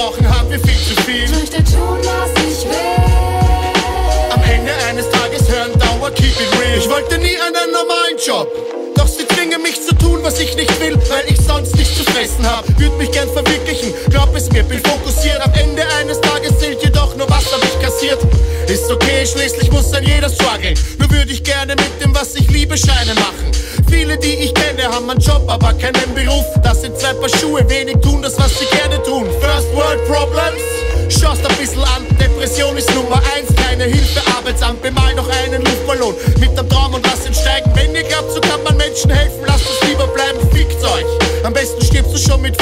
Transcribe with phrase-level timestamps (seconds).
[0.00, 1.28] brauchen, haben wir viel zu Ich viel.
[1.28, 4.32] möchte tun, was ich will.
[4.32, 6.78] Am Ende eines Tages hören Dauer, keep it real.
[6.78, 8.48] Ich wollte nie einen normalen Job.
[8.96, 12.04] Doch sie zwingen mich zu tun, was ich nicht will, weil ich sonst nichts zu
[12.12, 12.64] fressen hab.
[12.78, 15.40] Würd mich gern verwirklichen, glaub es mir, bin fokussiert.
[15.42, 18.18] Am Ende eines Tages zählt jedoch nur, was hab ich kassiert.
[18.68, 20.74] Ist okay, schließlich muss ein jeder strugglen.
[20.98, 23.50] Nur würde ich gerne mit dem, was ich liebe, Scheine machen.
[23.88, 26.44] Viele, die ich kenne, haben einen Job, aber keinen Beruf.
[26.62, 29.26] Das sind zwei Paar Schuhe, wenig tun das, was sie gerne tun.
[29.40, 30.62] First World Problems.
[31.08, 36.14] Schaust ein bisschen an, Depression ist Nummer eins, keine Hilfe, Arbeitsamt, bemal noch einen Luftballon
[36.38, 37.34] mit dem Traum und lass ihn.
[37.74, 41.04] Wenn ihr glaubt, so kann man Menschen helfen, lasst es lieber bleiben, fickt euch.
[41.42, 42.56] Am besten stirbst du schon mit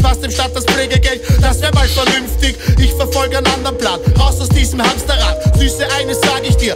[0.00, 2.56] 50, sparst dem Staat das Pflegegeld, das wäre mal vernünftig.
[2.78, 5.58] Ich verfolge einen anderen Plan, raus aus diesem Hamsterrad.
[5.58, 6.74] Süße, eines sag ich dir,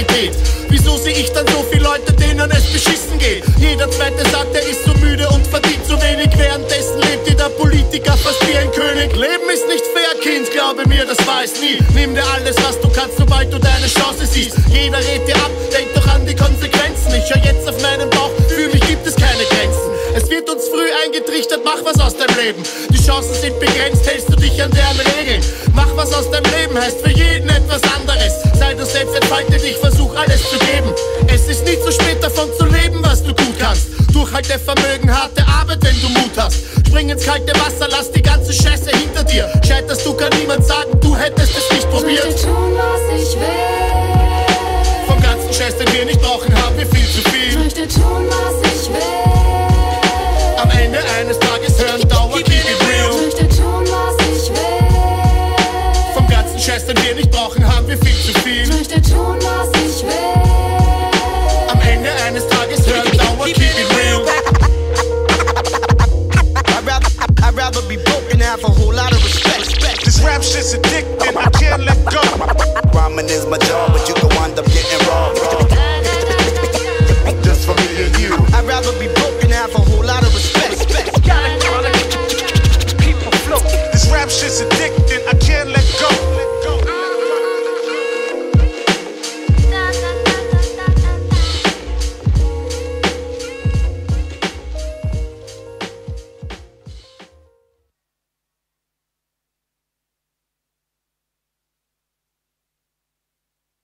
[0.00, 0.32] Lebensqualität.
[0.68, 3.44] Wieso sehe ich dann so viele Leute, denen es beschissen geht?
[3.58, 6.30] Jeder zweite sagt, er ist so müde und verdient zu wenig.
[6.36, 9.12] Währenddessen lebt jeder Politiker fast wie ein König.
[9.16, 11.78] Leben ist nicht fair, Kind, glaube mir, das weiß nie.
[11.94, 14.56] Nimm dir alles, was du kannst, sobald du deine Chance siehst.
[14.70, 17.14] Jeder redet dir ab, denk doch an die Konsequenzen.
[17.14, 19.90] Ich hör jetzt auf meinen Bauch, für mich gibt es keine Grenzen.
[20.14, 22.62] Es wird uns früh eingetrichtert, mach was aus deinem Leben.
[22.90, 25.42] Die Chancen sind begrenzt, hältst du dich an deren Regeln.
[25.74, 28.09] Mach was aus deinem Leben, heißt für jeden etwas anderes.
[29.30, 30.92] Sei du selbst, entfalte dich, versuch alles zu geben.
[31.28, 33.86] Es ist nie zu spät davon zu leben, was du gut kannst.
[34.12, 36.56] Durchhalte Vermögen, harte Arbeit, wenn du Mut hast.
[36.86, 39.48] Spring ins kalte Wasser, lass die ganze Scheiße hinter dir.
[39.66, 42.24] Scheiterst du, kann niemand sagen, du hättest es nicht Ich probiert.
[42.24, 45.06] möchte tun, was ich will.
[45.06, 47.58] Vom ganzen Scheiß, den wir nicht brauchen, haben wir viel zu Ich viel.
[47.58, 50.60] möchte tun, was ich will.
[50.60, 52.79] Am Ende eines Tages hören Dauer, keep
[56.60, 58.62] Scheiß, den wir nicht brauchen, haben wir viel zu viel.
[58.64, 60.12] Ich möchte tun, was ich will.
[61.70, 64.26] Am Ende eines Tages hören Dauer, keep it real.
[66.76, 67.08] I'd rather,
[67.42, 69.58] I'd rather be broke and have a whole lot of respect.
[69.60, 70.04] respect.
[70.04, 72.20] This rap shit's addicting, I can't let go.
[72.92, 73.89] Rhyming is my job, but